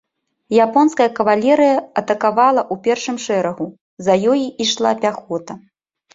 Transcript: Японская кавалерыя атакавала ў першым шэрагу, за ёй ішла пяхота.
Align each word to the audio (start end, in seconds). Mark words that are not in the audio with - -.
Японская 0.65 1.05
кавалерыя 1.19 1.75
атакавала 2.03 2.61
ў 2.73 2.83
першым 2.89 3.21
шэрагу, 3.25 3.69
за 4.09 4.13
ёй 4.35 4.41
ішла 4.69 4.91
пяхота. 5.07 5.53